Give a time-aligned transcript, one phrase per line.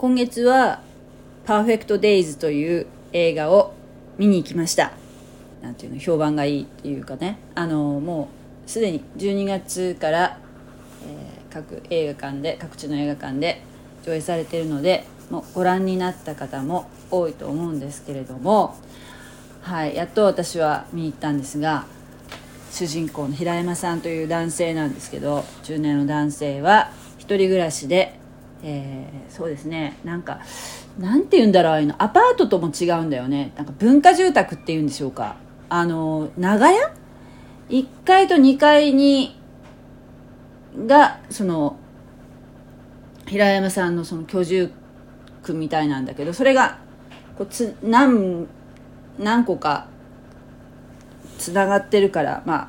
[0.00, 0.80] 今月は
[1.44, 3.74] 「パーフェクト・デイズ」という映画を
[4.16, 4.92] 見に行きました。
[5.60, 7.36] なんていうの評判がいいっていうかね。
[7.54, 8.28] あのも
[8.66, 10.38] うすでに12月から、
[11.06, 13.60] えー各映画館で各地の映画館で
[14.06, 18.76] 上映されているのでもうご覧になった方も多いと思うんですけれども、
[19.60, 21.86] はい、やっと私は見に行ったんですが
[22.70, 28.19] 主人公の平山さんという男性なんですけど中年の男性は一人暮らしで、
[28.62, 29.98] えーそうですね。
[30.04, 30.40] なんか
[30.98, 31.94] なんて言うんだろうあの。
[32.02, 33.52] アパートとも違うんだよね。
[33.56, 35.36] なんか文化住宅っていうんでしょうか。
[35.68, 36.92] あの長屋
[37.68, 39.38] ？1階と2階に
[40.86, 41.76] がその
[43.26, 44.72] 平山さんのその居住
[45.42, 46.78] 区みたいなんだけどそれが
[47.38, 48.46] こうつ何
[49.18, 49.86] 何個か
[51.38, 52.62] つながってるからま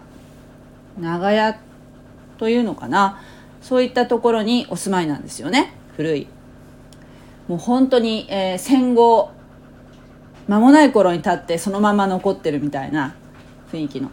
[0.97, 1.59] あ長屋
[2.37, 3.19] というのかな。
[3.61, 5.75] そういったところにお住まいなんですよね。
[6.01, 6.27] 古い。
[7.47, 9.29] もう本当に、えー戦後
[10.47, 13.15] 間もない頃に立ってそのまま残ってるみたいな
[13.71, 14.09] 雰囲気の。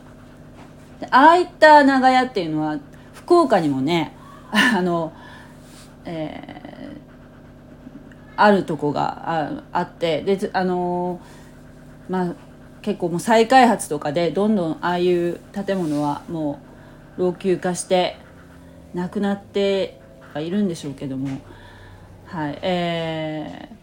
[1.10, 2.78] ああいった長屋っていうのは
[3.14, 4.12] 福岡にもね
[4.52, 5.12] あの、
[6.04, 6.58] えー
[8.40, 12.34] あるとこがああってであのーまあ
[12.82, 16.60] 結構もう再開発とかでどんどんああいう建物はも
[17.16, 18.16] う老朽化して
[18.94, 20.00] なくなって
[20.32, 21.40] はいるんでしょうけども
[22.30, 23.74] はいえー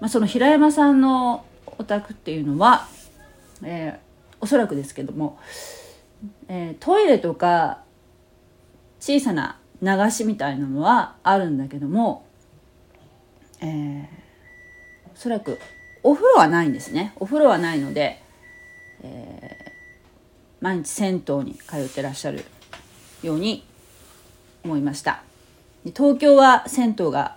[0.00, 1.46] まあ、その平山さんの
[1.78, 2.86] お宅っていうのは、
[3.62, 4.04] えー
[4.40, 5.38] おそらくですけども、
[6.48, 7.78] えートイレとか
[9.00, 12.26] 小さな流しみたいなのはあるんだけども、
[13.62, 14.04] えー
[15.14, 15.58] おそらく
[16.02, 17.14] お風呂はないんですね。
[17.16, 18.22] お風呂はないので、
[19.02, 19.64] えー
[20.60, 22.44] 毎日銭湯に通ってらっしゃる
[23.22, 23.66] ように
[24.62, 25.22] 思いました。
[25.96, 27.36] 東京は銭湯が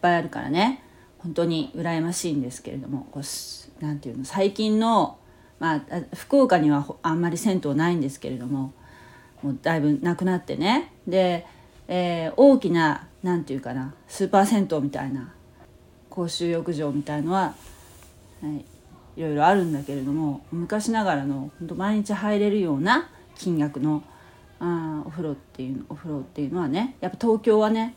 [0.00, 0.82] ぱいあるからね。
[1.18, 3.06] 本当に羨ましいんですけれども。
[3.10, 5.18] こうすなんていうの最近の、
[5.58, 5.80] まあ、
[6.14, 8.72] 福岡にはあんまり銭湯ないんですけれども。
[9.42, 10.92] もうだいぶなくなってね。
[11.06, 11.46] で、
[11.88, 15.32] えー大きななんていうかなスーパー銭湯みたいな
[16.10, 17.54] 公衆浴場みたいのは、
[18.42, 18.64] はい、
[19.20, 24.02] いろいろあるんだけれども昔ながらの本当毎日入れるような金額の
[24.58, 27.94] あお風呂っていうお風呂っていうのはねやっぱ東京はね、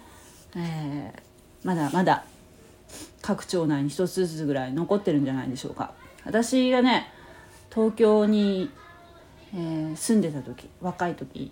[0.56, 1.29] えー
[1.64, 2.24] まだまだ
[3.22, 5.94] 各町内に一つずつぐらい残ってるんじゃないでしょうか。
[6.26, 7.12] 私がね
[7.74, 8.72] 東京に、
[9.54, 11.52] えー住んでた時若い時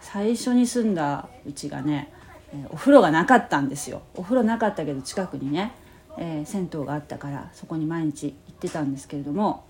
[0.00, 2.12] 最初に住んだうちがね、
[2.52, 4.02] えーお風呂がなかったんですよ。
[4.14, 5.72] お風呂なかったけど近くにね、
[6.18, 9.64] えー銭湯があったからそこに毎日行ってたんですけれども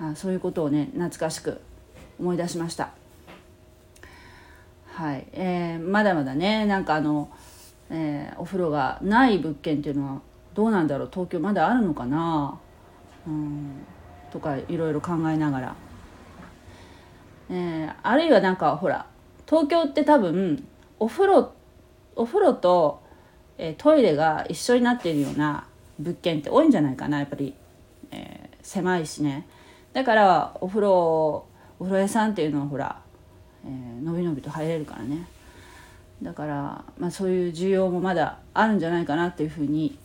[0.00, 1.60] あそういうことをね懐かしく
[2.18, 2.90] 思い出しました。
[4.86, 7.30] はい、えーまだまだねなんかあの、
[7.90, 10.20] えーお風呂がない物件っていうのは
[10.54, 11.08] どうなんだろう？
[11.12, 12.58] 東京まだあるのかな？
[13.26, 13.70] うん。
[14.30, 15.74] とかいろいろ考えながら、
[17.50, 19.06] えーあるいはなんかほら
[19.46, 20.66] 東京って多分
[21.00, 21.52] お風呂
[22.14, 23.02] お風呂と、
[23.58, 25.66] えートイレが一緒になっているような
[25.98, 27.18] 物件って多いんじゃないかな？
[27.18, 27.54] やっぱり、
[28.12, 29.46] えー狭いしね。
[29.92, 31.46] だからお風呂
[31.78, 33.00] お風呂屋さんっていうのはほら、
[33.64, 35.26] えーのびのびと入れるからね。
[36.22, 39.98] だから、まあ、そういう需要もまだあるんじゃないかなっていうふうに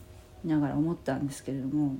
[0.43, 1.95] 見ながら思ったんですけれども、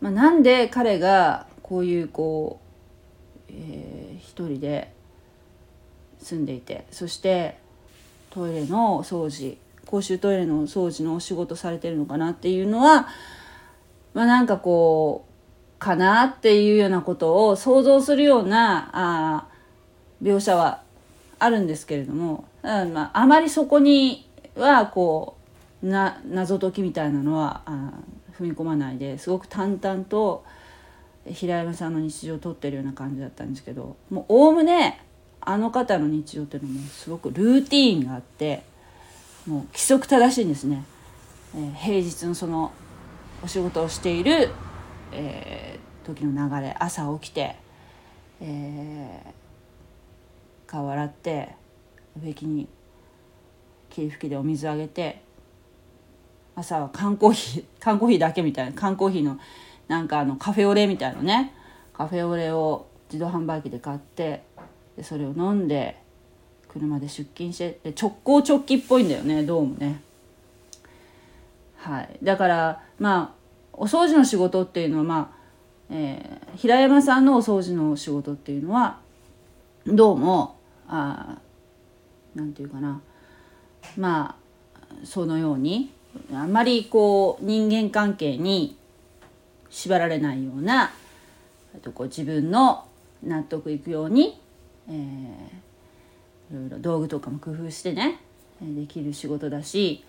[0.00, 2.60] まあ、なんで彼がこういうこ
[3.48, 3.94] う、えー
[4.34, 4.92] 一人で
[6.18, 7.56] 住んでいてそして
[8.30, 13.06] トイレの掃除公衆トイレの掃除のお仕事されてるのかなっていうのは
[14.14, 19.48] まあなんかこうかなっていうようなことを想像するようなあ
[20.22, 20.82] 描写は
[21.44, 25.36] あるんですけれどもただまああまりそこにはこ
[25.82, 27.92] うな謎解きみたいなのはあ
[28.38, 30.44] 踏み込まないですごく淡々と
[31.26, 35.04] 平山さんの日常を撮ってるような感じだったんですけどもうおおむね
[35.40, 38.62] あの方の日常っていうのもすごくルーティーンがあって
[39.46, 40.84] もう規則正しいんですね、
[41.54, 42.72] えー平日のその
[43.42, 44.50] お仕事をしている、
[45.12, 47.56] えー時の流れ朝起きて、
[48.40, 49.43] えー
[50.66, 51.54] 顔洗って
[52.22, 52.68] 植木に
[53.90, 55.22] 霧吹きでお水あげて
[56.56, 59.38] 朝は缶コーヒー缶コーヒーだけみたいな缶コーヒーの
[59.88, 61.52] なんかあのカフェオレみたいなね
[61.92, 64.42] カフェオレを自動販売機で買って
[64.96, 66.00] でそれを飲んで
[66.68, 70.02] 車で出勤してで直行直帰っぽいんだよねどうもね。
[71.76, 73.44] はい、だからまあ
[73.74, 75.36] お掃除の仕事っていうのはまあ、
[75.90, 78.98] えー平山さんのお掃除の仕事っていうのは
[79.86, 80.53] どうも
[80.88, 81.38] あ
[82.34, 83.00] なんていうかな。
[83.96, 85.90] まあそのように
[86.32, 88.76] あまりこう人間関係に
[89.70, 90.92] 縛られないような
[91.82, 92.86] とこう自分の
[93.22, 94.40] 納得いくように、
[94.88, 98.20] えー、いろいろ道具とかも工夫してね
[98.60, 100.04] できる仕事だし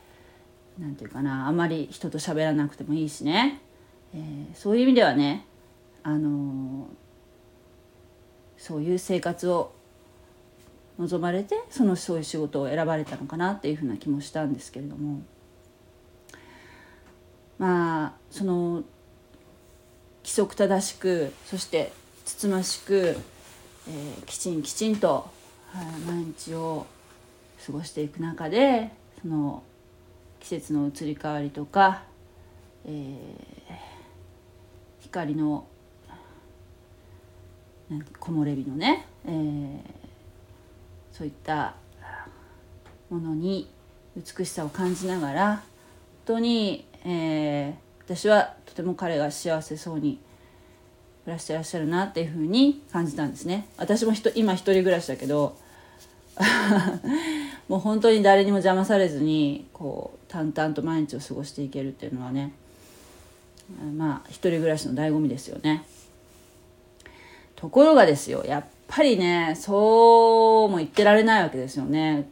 [0.79, 1.47] 何て言うかな。
[1.47, 3.61] あまり人と喋らなくてもいいしね、
[4.13, 5.45] えー、そういう意味ではね
[6.03, 6.85] あのー、
[8.57, 9.73] そういう生活を
[10.99, 15.21] 望まれてそのそういう仕事を選ばれたのかなっていうふうな気もしたんですけれども。
[17.57, 18.83] まあその
[20.23, 21.93] 規則正しくそして
[22.25, 23.15] つつましく、
[23.87, 25.29] えー、きちんきちんと、
[25.69, 26.85] はい、毎日を
[27.65, 29.63] 過ごしていく中でその
[30.39, 32.03] 季節の移り変わりとか、
[32.85, 33.23] えー、
[35.01, 35.65] 光の
[38.19, 39.83] 木漏れ日のね、えー、
[41.15, 41.75] そういった
[43.09, 43.69] ものに
[44.17, 45.63] 美しさを感じながら本
[46.25, 47.73] 当に、えー、
[48.03, 50.19] 私はとても彼が幸せそうに
[51.23, 53.67] 暮らしてらっしゃるなっていうふうに感じたんですね。
[53.77, 55.57] 私も今一人暮らしだけど
[57.69, 62.51] もう本当に誰にも邪魔されずにこう淡々と毎日を過ごしていけるっていうのはね
[63.95, 65.85] まあ一人暮らしの醍醐味ですよね。
[67.55, 72.29] ところがですよやっぱりねそうも言ってられないわけですよね。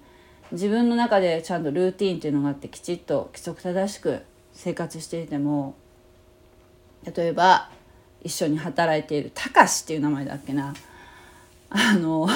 [0.53, 4.21] 自分の中でちゃんとルーティーンっていうのがあってきちっと規則正しく
[4.53, 5.75] 生活していても
[7.15, 7.69] 例えば
[8.21, 10.73] 一緒に働いているたかしっていう名前だっけな。
[11.69, 12.29] あの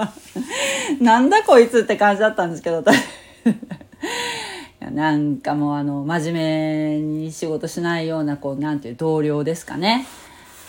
[1.00, 2.82] なんだこいつって感じだったんですけど
[4.90, 10.06] なんかもうあの真面目に仕事しないようなこうなんていう同僚ですかね。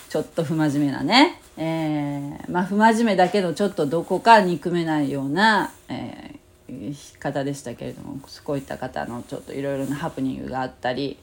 [0.10, 11.18] ちょっと不真面目なね、えー、まあ不真面目だけどちょっとどこか憎めないような、えー、方でしたけれどもこういった方のちょっといろいろなハプニングがあったり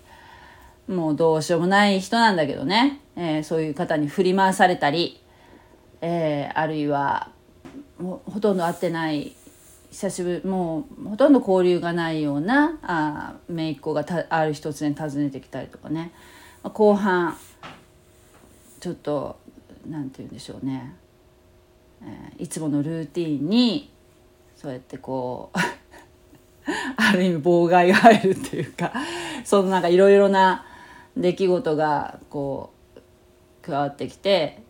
[0.89, 5.23] もうどうしようもない人なんだけどね、えー、そういう方に振り回されたり、
[6.03, 7.31] えー、あるいは
[7.99, 9.33] ほとんど会ってない
[9.91, 16.13] 久しぶりもうほとんど交流がないようなあ姪っ子がたある日突然訪ねてきたりとかね。
[16.63, 17.39] 後半
[18.81, 19.39] ちょっと
[19.91, 20.95] 何て言うんでしょうね、
[22.03, 23.91] えー、いつものルーティンに
[24.55, 25.59] そうやってこう
[26.97, 28.93] ある意味妨害が入るっていうか
[29.45, 30.65] そのなんかいろいろな
[31.17, 33.01] 出来事がこう
[33.63, 34.63] 加わってきて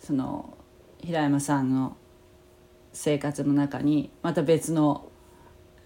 [0.00, 0.56] その
[0.98, 1.96] 平山さんの
[2.92, 5.08] 生活の中にまた別の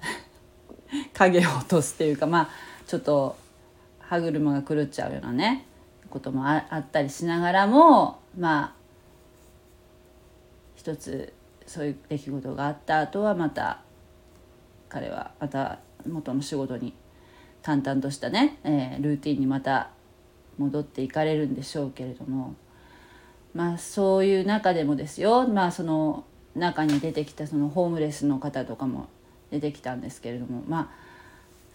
[1.12, 2.48] 影を落とすっていうかまあ
[2.86, 3.36] ちょっと
[4.00, 5.66] 歯車が狂っちゃうようなね
[6.10, 8.75] こともあったりしながらもまあ
[10.76, 11.32] 一つ
[11.67, 13.81] そういう出来事があった後はまた
[14.88, 16.94] 彼はまた元の仕事に
[17.62, 19.90] 淡々としたね、えー、ルーティンにまた
[20.58, 22.55] 戻っていかれるんでしょうけれども
[23.55, 25.46] まあそういう中でもですよ。
[25.46, 26.25] まあその
[26.55, 29.08] 中に出てきたそのホームレスの方とかも
[29.50, 30.88] 出てきたんですけれどもまあ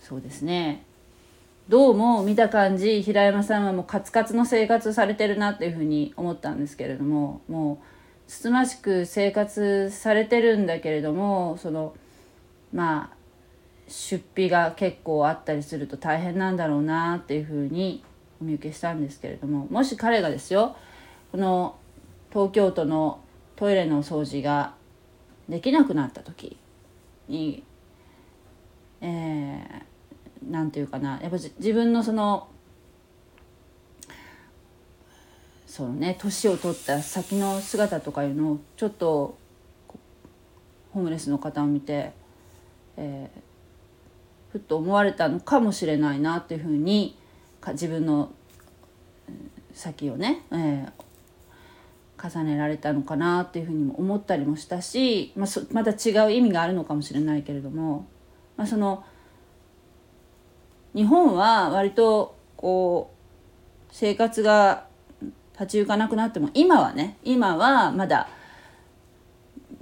[0.01, 0.83] そうですね。
[1.69, 11.93] どうも見た感じ平山さんはもうカツカツの生活されてるなっていうふうに思ったんですけれどももうつつましく生活されてるんだけれどもその
[12.71, 13.17] まあ
[13.89, 18.01] 出費が結構あったりすると大変なんだろうなっていうふうに
[18.41, 20.77] お見受けしたんですけれどももし彼がですよ
[21.33, 21.75] この
[22.29, 23.19] 東京都の
[23.57, 24.73] トイレの掃除が
[25.49, 26.55] できなくなった時
[27.27, 27.63] に
[29.01, 29.81] えー、
[30.49, 32.47] なんていうかなやっぱ自分のその
[35.65, 39.37] そのね年を取った先の姿とかいうのをちょっと
[40.91, 42.13] ホームレスの方を見て、
[42.95, 47.15] えー、ふっと思われたのかもしれないなっていうふうに
[47.73, 48.31] 自分の
[49.73, 58.07] 先をね、えー、重ねられたのかなっていうふうにも思ったりもしたし、まあ、また違う意味があるのかもしれないけれども、
[58.55, 59.05] まあ、その
[60.97, 64.87] 日本は割とこう生活が
[65.53, 68.27] 立ち行かなくなっても今はね今はまだ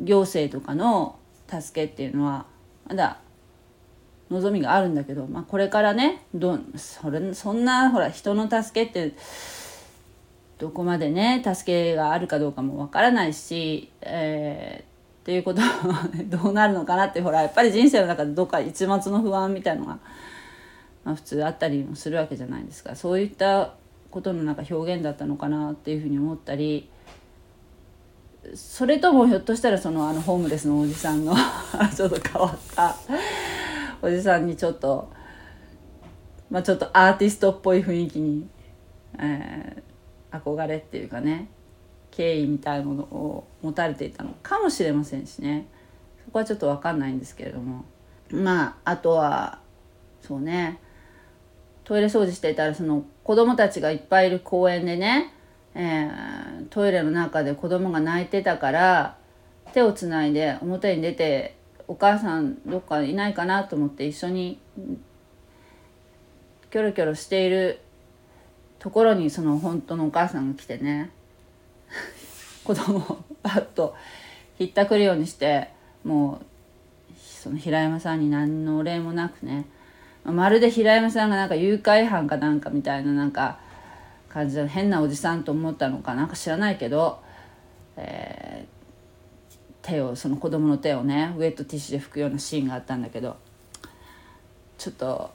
[0.02, 1.18] 行政とかの
[1.48, 2.46] 助けっていうのは
[2.86, 3.20] まだ
[4.30, 9.16] 望みがあるんだけど、まあ、これからねどそれそんなほら人の助けって
[10.58, 14.86] どこまでね助けがあるかどうかもわからないし、えー、っ
[15.24, 19.98] ていうことは どうなるのかなってほらやっぱり人生の中でどっか一末の不安みたいのが、
[21.06, 22.96] まあ、普通あったりもするわけじゃないですか。
[22.96, 23.76] そういった
[24.16, 26.90] ことのなんか表現だったのかなっていうふうに思ったり
[28.54, 31.36] それともひょっとしたらそのあのホームレスのおじさんの
[31.94, 32.96] ちょっと変わった
[34.02, 35.12] おじさんにちょっと
[36.50, 38.48] まあちょっとアーティストっぽい雰囲気に、
[39.20, 41.50] えー、憧れっていうかね
[42.12, 45.68] 敬意みたいなものを持たれていたのかもしれませんしね。
[46.24, 47.84] そこはちょっと分かんないんですけれども。
[48.32, 49.60] まああとは
[50.22, 50.80] そうね。
[51.86, 55.34] トイレ掃除してたらその子供たちがいっぱいいる公園でね、
[55.75, 59.18] えー、トイレの中で子供が泣いてたから
[59.72, 61.56] 手をつないで表に出て
[61.88, 64.60] お母さんどっかいないかなと思って一緒に
[66.72, 67.80] キョロキョロしている
[68.80, 71.12] ところにその本当のお母さんが来てね
[72.65, 73.96] 子供をパッと
[74.58, 75.70] ひったくるようにして
[76.04, 79.68] もうその平山さんに何のお礼もなくね
[80.32, 83.60] まるで平山さんがなんか誘拐犯かなんかみたいななんか
[84.29, 87.20] 感じで変なおじさんと思ったのかなんか知らないけど、
[87.96, 93.38] えー、手をその子供の手をねウェットティッシュで拭くようなシーンがあったんだけど
[94.77, 95.32] ちょっと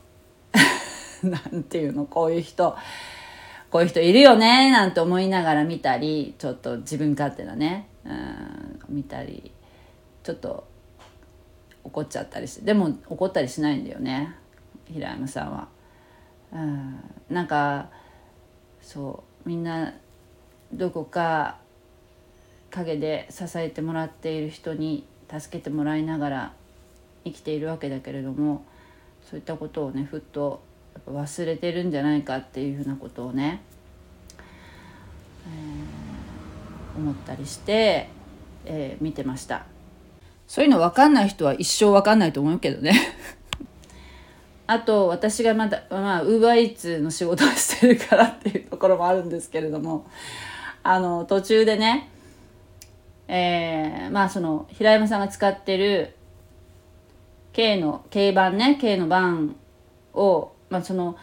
[1.22, 2.76] なんていうのこういう人
[3.70, 9.52] こういう人いるよねなんて思いながら見たりちょっと自分勝手なねうん見たり
[10.24, 10.66] ちょっと
[11.84, 14.36] 怒っちゃったりしてでも怒ったりしないんだよね。
[14.92, 15.68] 平山さんは。
[16.52, 17.00] うん。
[17.28, 17.88] なんか
[18.82, 19.94] そうみんな
[20.72, 21.58] どこか
[22.70, 26.52] 陰で支えてもらっている人に助けてもらいながら
[27.24, 28.64] 生きているわけだけれども
[29.28, 30.62] そういったことをねふっと
[31.08, 33.60] 忘れてるんじゃないかっていうふうなことをね、
[35.46, 38.08] えー、思ったりして、
[38.64, 39.66] えー、見てました。
[40.46, 42.92] そういうの分かんない人は一生分かんないと思うけどね。
[44.70, 50.06] あと私がまだまあウーバーイーツの仕事をしてるからっていうところもあるんですけれども
[50.84, 52.08] あの途中でね
[53.26, 56.14] えー、まあその平山さんが使ってる
[57.52, 59.56] K の K 版ね K の版
[60.14, 61.16] をまあその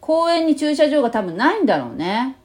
[0.00, 2.38] 公園に駐車場が多分ないんだろうね。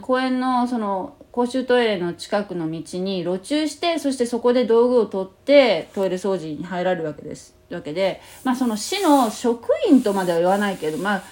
[0.00, 11.22] 公園のその公衆トイレの近くの道に路駐してそしてそこで道具を取ってトイレ掃除に入られるわけですわけでまあその市の職員とまでは言わないけどまあ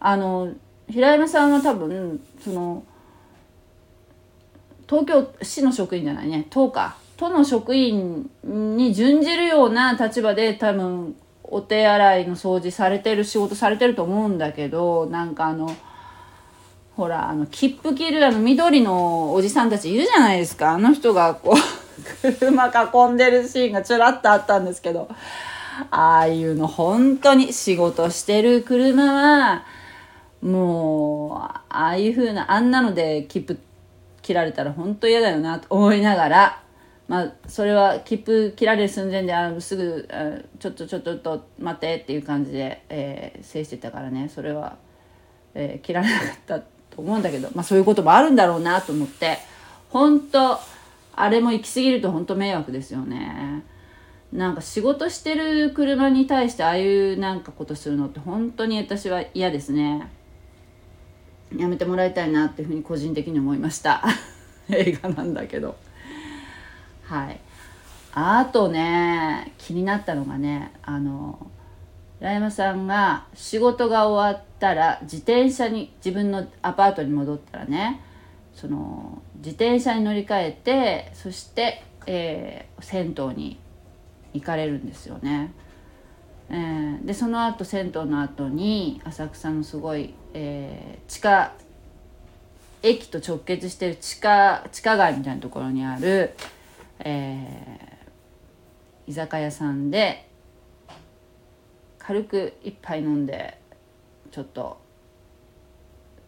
[0.00, 0.52] あの
[0.88, 2.84] 平山さんは多分その
[4.88, 15.74] 東京市の職員じゃないね都か都の職員に準じるような立場で多分お手洗いの掃除されてる仕事されてると思うんだけどなんかあの
[16.96, 20.72] ほらあの切符切るあの緑のおじさんたちいるじゃないですか。
[20.72, 25.08] あの人がこう 車囲んでるシーンがちらっとあったんですけど。
[25.90, 29.64] ああいうの本当に仕事してる車は
[30.42, 33.58] もうああいう風なあんなので切符
[34.22, 36.62] 切られたら本当嫌だよなと思いながら
[37.12, 44.76] まあ、それは切符切られる寸前であすぐあちょっとちょっとと待ってっていう感じで、えー、制してたからねそれは、
[45.52, 49.36] えー、切られなかったと思うんだけど、まあ、そういうこともあるんだろうなと思って
[49.90, 50.58] 本当
[51.14, 53.62] あれも行き過ぎると本当迷惑ですよね。
[54.32, 60.10] なんか仕事してる車に対してああいうなんかことするのって本当に私は嫌ですね。
[61.56, 64.02] やめてもらいたいなっていうふうに個人的に思いました
[64.70, 65.76] 映画なんだけど。
[67.04, 67.40] はい
[68.14, 71.46] あとね気になったのがねあの
[72.18, 78.02] 平山さんが仕事が終わったら自転車に自分のアパートに戻ったらね
[78.54, 83.58] その自転車に乗り換えてそして、えー、銭湯に
[84.32, 85.52] 行かれるんですよね。
[86.50, 91.52] えー、でその後銭湯の後に浅草のすごい、えー、地下
[92.82, 96.34] 駅と直結してる地下地下街みたいなところにある
[97.04, 100.28] えー、居酒屋さんで
[101.98, 103.58] 軽く一杯飲んで
[104.30, 104.80] ちょっと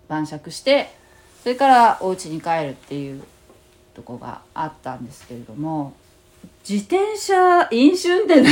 [0.09, 0.91] 晩酌して
[1.43, 3.23] それからお家に帰るっていう
[3.95, 5.95] とこがあったんですけれども
[6.69, 8.41] 自転車飲酒運転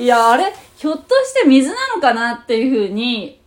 [0.00, 3.40] いやあれひょっとして水なのかなっていうふうに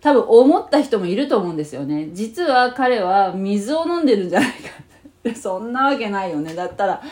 [0.00, 2.10] 多分思った人もいると思うんですよね。
[2.12, 6.54] 実は彼は水を飲んでるんじゃないか そんなわけないよね。
[6.54, 7.02] だったら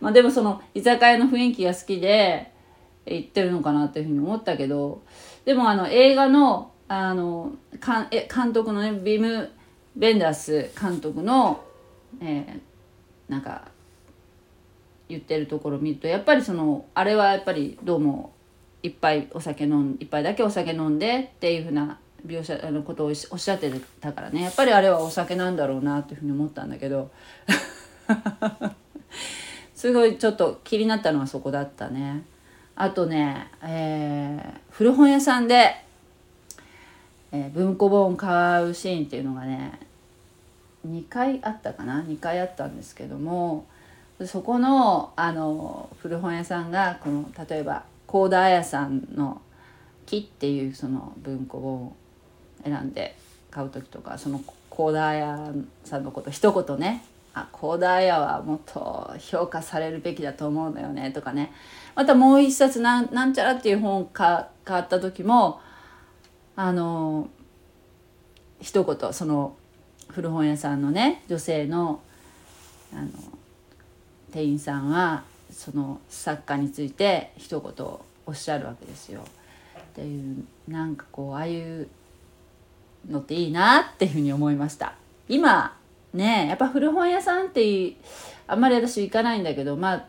[0.00, 2.52] まあでもその居酒屋の雰囲気が好きで
[3.06, 5.00] 行ってるのかなっていうふうに思ったけど
[5.46, 9.50] でもあの映画のあのかえ監督のねビム・
[9.96, 11.62] ベンダース監督の、
[12.20, 12.69] えー、
[13.30, 13.62] なんか
[15.08, 18.32] 言ってるところを見るとやっぱりそのあれはやっぱりどうも
[18.82, 23.70] いっぱいお酒飲ん一杯だけお酒飲んでっていうふうな描写のことをおっしゃって
[24.00, 24.42] たからね。
[24.42, 27.10] やっぱりあれはお酒なんだろうなっていうふうに思ったんだけど。
[29.74, 32.24] すごいちょっと気になったのはそこだったね。
[32.76, 35.74] あとね、えー、古本屋さんで、
[37.32, 39.78] えー、文庫本買うシーンっていうのがね
[40.86, 43.66] 2回あったかな？2回あったんですけども
[44.24, 49.40] そこのあの古本屋さんがこの例えば幸田彩さんの
[50.06, 51.96] 「木」っていうその文庫を
[52.64, 53.16] 選んで
[53.50, 61.52] 買う時とかその幸田彩さんのこと一言ね「あ幸田彩はもっと評価されるべきだと思うんだよね」とかね。
[61.94, 65.60] またもう一冊なん「なんちゃら」っていう本を買った時も
[66.56, 67.28] あの
[68.60, 69.56] 一言その
[70.12, 72.00] 古本屋さんのね女性の
[72.92, 73.08] あの
[74.32, 77.86] 店員さんはその作家について一言
[78.26, 79.22] おっしゃるわけですよ。
[79.78, 81.88] っていうなんかこうああいう
[83.08, 84.94] のっていいなっていうふうに思いました。
[85.28, 85.76] 今
[86.12, 87.94] ねやっぱ古本屋さんって
[88.46, 90.04] あんまり私行かないんだけどまあ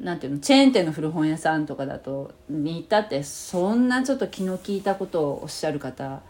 [0.00, 6.20] なんていうのチェーン店の古本屋さんとかだとに行ったってそんなちょっと気の利いたことをおっしゃる方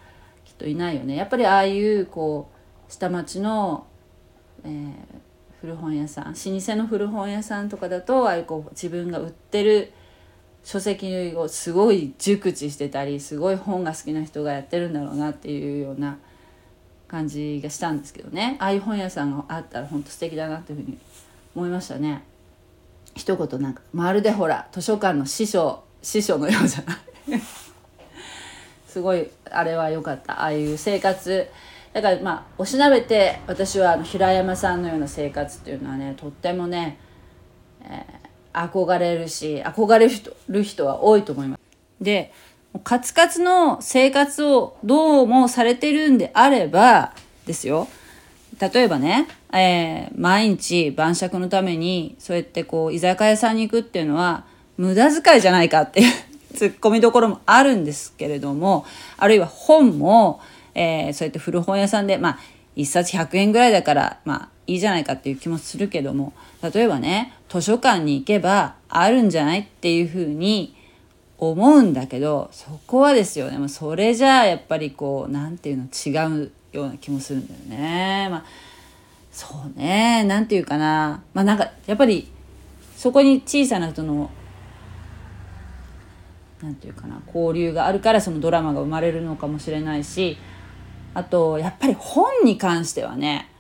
[0.45, 1.17] きっといないよね。
[1.17, 2.58] やっぱりああいうこう
[2.89, 3.87] 下町の、
[4.65, 4.93] えー、
[5.61, 9.93] 古本屋さん老舗の古本屋さんとかだとああいうこう自分が売ってる
[10.65, 16.19] 書籍をすごい熟知してたりすごい本が好きな人がやってるんだろうなっていうような
[17.07, 18.57] 感じがしたんですけどね。
[18.61, 20.99] ああいう本屋さんがあったら本当素敵だなっていうふうに
[21.55, 22.23] 思いましたね。
[23.15, 26.83] 一言なんかまるでほら図書館の師匠師匠のようじゃ
[27.31, 27.41] ない。
[28.87, 30.41] すごいあれは良かった。
[30.43, 31.49] ああいう生活
[32.01, 36.97] だからまあおしなべて私はあの平山さんのような生活っていうのはねとってもね、
[37.83, 40.09] えー、憧れるし憧れ
[40.49, 41.61] る人は多いと思います。
[42.01, 42.33] で
[42.85, 47.15] カツカツの生活をどうもされてるんであれば
[47.47, 47.89] ですよ
[48.61, 54.45] 例えばね、えー、毎日晩酌のためにそうやってこう居酒屋さんに行くっていうのは
[54.77, 56.13] 無駄遣いじゃないかっていう
[56.55, 58.85] ツッコミどころもあるんですけれども
[59.17, 60.41] あるいは本も
[60.79, 62.39] えー、そうやって古本屋さんで、まあ、
[62.77, 70.77] 1冊100円ぐらいだから、まあ、いいじゃないかっていう気もするけども、例えばね、図書館に行けばあるんじゃないっていうふうに
[71.37, 78.29] 思うんだけど、そこはですよね、もうそれじゃあやっぱりこう、なんていうの違うような気もするんだよね。
[78.31, 78.45] まあ、
[79.33, 81.23] そうね、なんていうかな。
[81.35, 82.29] まあなんか、やっぱり、
[82.97, 84.31] そこに小さな人の
[86.63, 90.37] なんていうかな交流があるからそのドラマが生まれるのかもしれないし
[91.19, 93.51] あとやっぱり本に関してはね、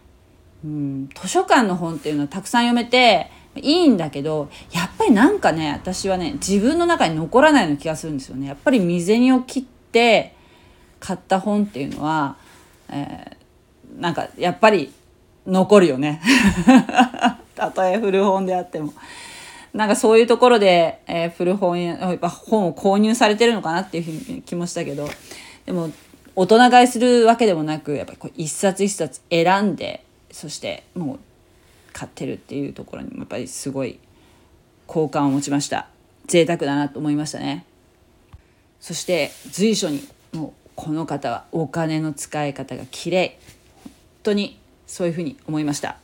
[0.64, 8.47] うん、図書館の本っていうのはたくさん読めていいんだけどやっぱりなんかね私はね自分の中に残らないような気がするんですよね。
[8.47, 10.35] やっぱり未銭を切って
[11.01, 12.37] 買った本っていうのは、
[12.90, 14.92] えー、なんかやっぱり
[15.44, 16.23] 残るよね。
[17.57, 18.92] たとえ古本であっても。
[19.75, 25.09] なんかそういうところで、えー、古本やっぱ本を購入されてるのかなっていう気もしたけど。
[25.66, 25.90] でも
[26.38, 31.18] 大人買いするわけでもなくやっぱりこう一冊一冊選んでそしてもう
[31.92, 33.98] 買ってるっていうところにもやっぱりすごい
[34.87, 35.88] 好感を持ちました。
[36.29, 37.64] 贅沢だなと思いましたね。
[38.79, 43.37] そして随所にもうこの方はお金の使い方が綺麗。
[43.83, 45.96] 本当にそういうふうに思いました。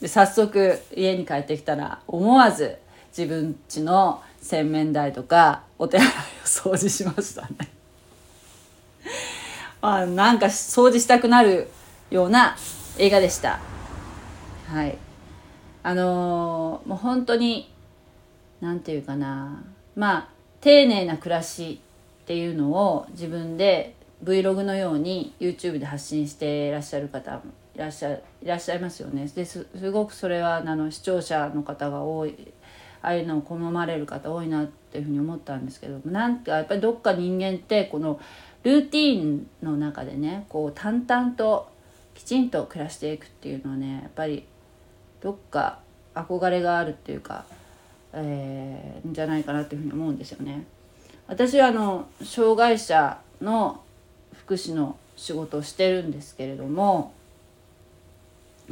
[0.00, 6.12] で早速家に帰ってきたら思わず自分家の洗面台とかお手洗いを
[6.44, 7.74] 掃除しましたね。
[9.80, 11.68] あなんか掃除したくなる
[12.10, 12.56] ような
[12.98, 13.60] 映画でした。
[14.68, 14.96] はい。
[15.82, 17.70] あのー、もう本当に
[18.60, 19.62] 何て言うかな。
[19.94, 20.28] まあ
[20.60, 21.80] 丁寧な暮らし
[22.22, 27.42] っていうのを自分で Vlog のように YouTube で発信していらっしゃる方も
[27.74, 29.30] いらっしゃいらっしゃいますよね。
[29.34, 32.52] ですすごくそれはあの視聴者の方が多い。
[33.02, 38.18] ああいうのを好まれる方多いなっていうふうに思ったんですけどなんかやっぱりどっか人間ってこの
[38.64, 41.68] ルーティーンの中でねこう淡々と
[42.14, 44.44] きちんと暮らしていくっていうのはねやっぱり
[45.20, 45.78] どっか
[46.14, 47.44] 憧れがあるっていうか、
[48.12, 50.64] えー、じゃないかなっていうふうに思うんですよね。
[51.26, 53.82] 私はあの障害者の
[54.34, 57.14] 福祉の仕事をしてるんですけれども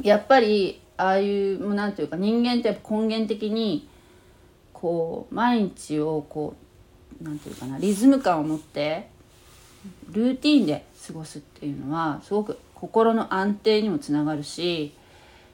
[0.01, 3.87] やっぱりああいうもうなんていうか人間ってっ根源的に
[4.71, 6.55] こう毎日をこ
[7.21, 9.07] うなんていうかなリズム感を持って
[10.11, 14.93] ルーティンで過ごすっていうのはすごく心の安定にもつながるし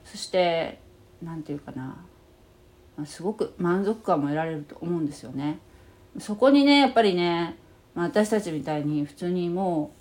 [0.06, 0.80] そして
[1.24, 1.98] 何て言うかな
[3.06, 5.60] すごく満足感も得られると思うんですよね。
[6.20, 7.56] そこにねやっぱりね
[7.96, 10.00] 私たちみたいに普通にもう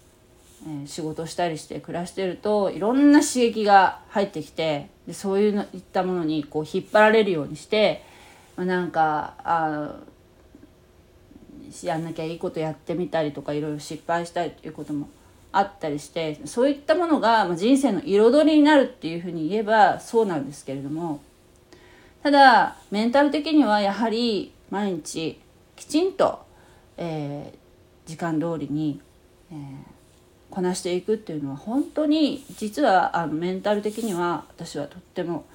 [0.67, 8.03] えー、仕事したりして暮らしてるといろんな刺激が入ってきてでそういうのいったものにこう引っ張られるようにして、
[8.57, 9.95] まあ、なんかあ
[11.85, 15.09] やんなきゃいいことやってみたりとかいろいろ失敗したりということも
[15.53, 21.21] あったりしてそういったものが人生の彩りになるっていうふうに言えばそうなんですけれども
[22.23, 25.41] ただメンタル的にはやはり毎日
[25.77, 26.45] きちんと、
[26.97, 29.01] えー、時間通りに、
[29.51, 29.57] えー、
[30.51, 35.47] こなしていくっていうのは本当に実はあのメンタル的には私はとっても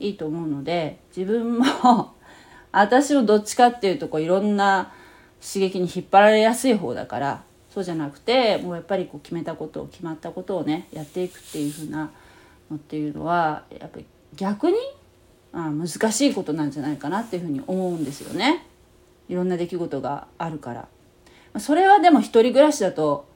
[0.00, 1.64] いいと思うので自分も
[2.72, 4.92] 私もどっちかっていうとこういろんな
[5.40, 12.10] 刺激に引っ張られやすい方だからそうじゃなくてもうやっぱりこう決めたことを決まったことをねやっていくっていう風な
[12.70, 14.76] のっていうのはやっぱり逆に
[15.52, 18.66] あ難しいことなんじゃないかなっていうふうに思うんですよね。
[19.28, 20.88] いろんな出来事があるから。
[21.60, 23.26] それはでも一人暮らしだと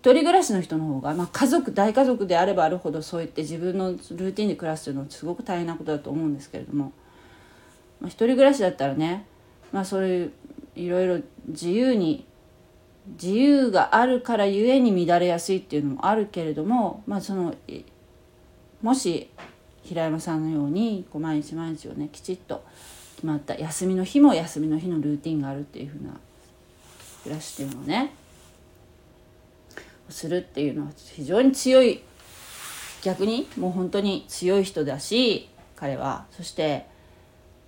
[0.00, 6.92] 一人暮らしの人の方が、まあ、家族大家族であればあるほどそう言って自分のルーティンで暮らすというのはすごく大変なことだと思うんですけれども、
[8.00, 9.26] まあ、一人暮らしだったらね、
[9.72, 10.32] まあ、そういう
[10.74, 12.26] いろいろ自由に
[13.20, 17.54] 自由があるからゆえに乱れやすいっていうのもあるけれども、まあ、その
[18.82, 19.30] もし
[19.82, 22.64] 平山さんのようにこう毎日毎日をねきちっと
[23.16, 26.12] 決まった休みの日も休みの日のルーティンがあるっていう風な
[27.24, 28.14] 暮らしっていうのをね
[30.08, 32.02] するっていうのは非常に強い。
[33.02, 36.26] 逆にもう本当に強い人だし彼は。
[36.32, 36.86] そして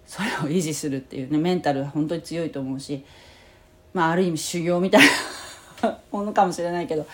[0.06, 3.04] それを維持するっていうねメンタルは本当に強いと思うし
[3.94, 5.02] まあある意味修行みたい
[5.82, 7.06] な ものかもしれないけど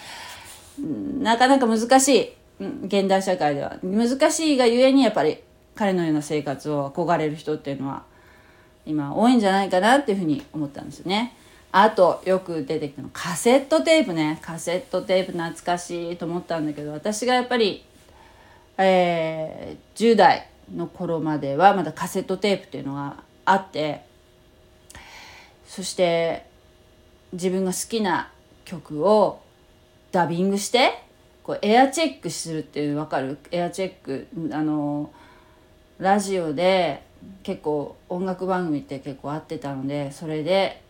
[1.20, 2.32] なかなか難しい
[2.86, 5.38] 現代社会では難しいがゆえにやっぱり
[5.74, 8.02] 彼のような生活を憧れる人っていうのは
[8.84, 11.34] 今多いんじゃないかなっていうふうに思ったんですよね。
[11.70, 17.84] あとよく出てきたのカセットテープねカセットテープ懐かしいと思ったんだけど私がやっぱり、
[18.78, 24.02] えー、10代の頃まではまだカセットテープっていうのがあって
[25.66, 26.46] そして
[27.32, 28.30] 自分が好きな
[28.64, 29.40] 曲を
[30.12, 31.02] ダビングして
[31.42, 33.38] こうエアチェックするっていう分かる？
[33.50, 35.10] エアチェックあの
[35.98, 37.02] ラジオで
[37.42, 40.82] 結構音楽番組って結構合ってたのでそれで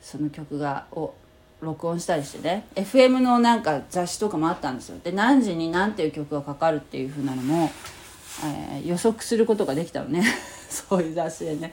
[0.00, 1.14] その曲がを
[1.60, 2.66] 録音したりしてね。
[2.74, 4.98] FM のなんか雑誌とかもあったんですよ。
[5.02, 7.70] で何時に何ていう曲がかかるっていう風なのも、
[8.44, 10.24] えー、予測することができたのね。
[10.68, 11.72] そういう雑誌でね。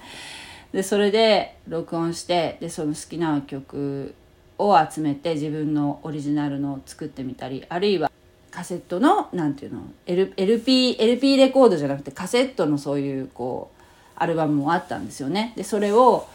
[0.72, 4.16] でそれで録音してでその好きな曲
[4.58, 8.12] を集めて自分のオリジナルのを作ってみたりあるいは
[8.50, 13.82] カセットの何ていうの、L、LP, LP レコードじゃなくてカセットのそういうこう
[14.16, 15.54] アルバムもあったんですよね。
[15.56, 16.28] でそれを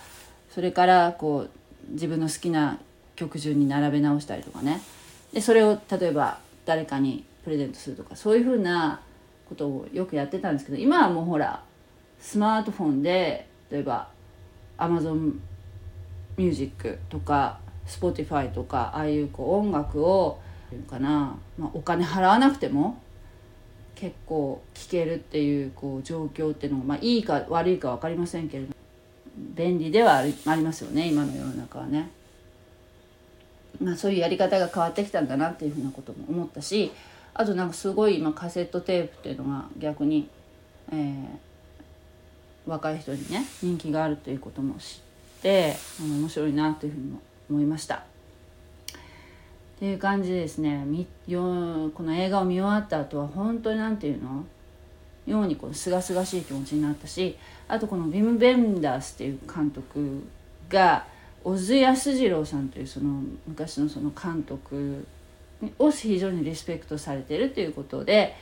[0.51, 1.51] それからこう
[1.93, 2.79] 自分の好きな
[3.15, 4.81] 曲順に並べ直したりとかね。
[5.33, 9.01] でそれを例えば誰かにプレゼントするとかそういうふうな
[9.49, 11.63] ことをよくやってたんですけど今はもうほら
[12.21, 14.09] スマートフォンで例えば
[14.77, 15.35] Amazon
[16.37, 20.41] ミュージックとか Spotify とかああいうこう音楽を
[20.89, 23.01] かな、まあ、お金払わなくても
[23.95, 28.75] 結構聴けるっていうこう状況っていうのが、まあ、いいか悪いか分かりませんけれど
[29.37, 32.11] 便利ではありますよね今の世の中はね。
[33.81, 36.91] まあ、そういうやり方が変わってきたんだなっていうふうなことも思ったし
[37.35, 40.29] あとなんかすごい今カセットテープっていうのが逆に、
[40.91, 41.29] えー、
[42.67, 45.01] 若い人にね人気があるということも知
[45.39, 47.97] って面白いなというふうにも思いました。
[47.97, 48.01] っ
[49.79, 50.85] ていう感じでですね
[51.29, 51.33] こ
[52.03, 54.45] の映画を見終わった後は本当に何て言うの？
[55.27, 57.37] ようにこう清々しい気持ちになったし
[57.69, 60.25] あとこのビム・ベンダースっていう監督
[60.71, 61.05] が
[61.45, 65.07] 小津安二郎さんというその昔のその監督
[65.79, 68.35] を非常にリスペクトされてるということで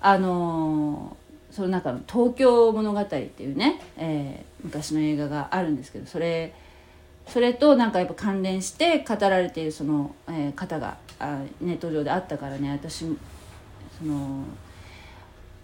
[0.00, 1.16] あの
[1.50, 6.52] その中の「東京物語」っていうね、えー、昔の映画があるんですけどそれ
[7.26, 13.06] それとなんかやっぱ関連して語られているその、えー、方があネット上であったからね私
[13.98, 14.44] その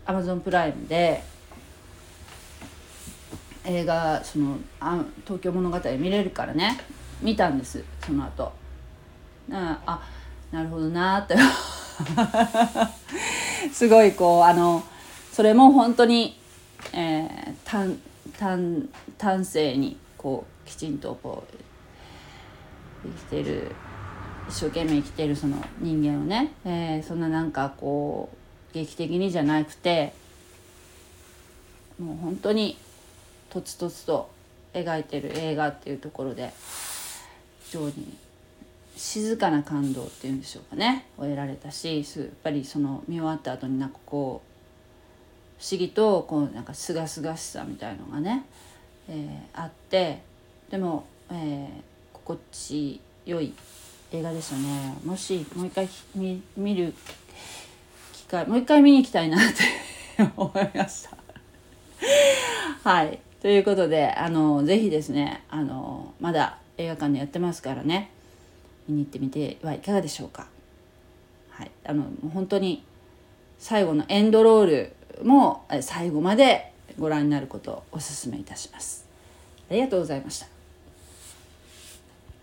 [0.06, 1.22] アマゾンプライムで
[3.64, 6.78] 映画そのあ「東京物語」見れるからね
[7.20, 8.52] 見たんですその後。
[9.48, 10.00] なあ
[10.52, 11.36] なるほどなって。
[13.72, 14.82] すごいこうあの
[15.32, 16.38] それも本当に、
[16.92, 17.98] えー、端
[18.38, 21.44] 端端正にこうきちんとこ
[23.04, 23.72] う生きてる
[24.48, 30.12] 一生懸命生きてるその人間をね、えー、そんななんかこう劇的にじゃなくて
[31.98, 32.78] もう本当に
[33.50, 34.30] とつとつと
[34.72, 36.52] 描いてる映画っていうところで
[37.64, 38.16] 非常に
[39.00, 41.06] 静かな感動っていうんでしょうかね。
[41.16, 48.44] を得られたしやっぱりその見終わった後になんかこう不思議とこうなんかすがすがしさみたいのがね、
[49.08, 50.20] えー、あって
[50.70, 51.68] でも、えー、
[52.12, 53.54] 心地よい
[54.12, 54.94] 映画ですよね。
[55.02, 56.92] もしもう一回見見る
[58.12, 59.64] 機会もう一回見に行きたいなって
[60.36, 61.16] 思いました。
[62.84, 63.18] はい。
[63.40, 68.10] ということであのぜひですねあのまだ映画館でやってますからね。
[68.90, 70.46] 見に行ってみてはいかがでしょうか。
[71.50, 71.70] はい。
[71.84, 72.84] あのもう本当に
[73.58, 79.06] 最後のエンドロールも最後までご覧になることをお勧めいたします。
[79.70, 80.59] ありがとうございました。